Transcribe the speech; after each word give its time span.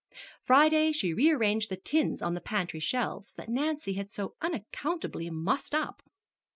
Friday 0.41 0.91
she 0.91 1.13
rearranged 1.13 1.69
the 1.69 1.77
tins 1.77 2.23
on 2.23 2.33
the 2.33 2.41
pantry 2.41 2.79
shelves, 2.79 3.33
that 3.33 3.49
Nancy 3.49 3.93
had 3.93 4.09
so 4.09 4.33
unaccountably 4.41 5.29
mussed 5.29 5.75
up. 5.75 6.01